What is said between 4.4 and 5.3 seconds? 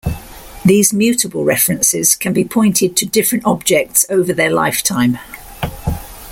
lifetime.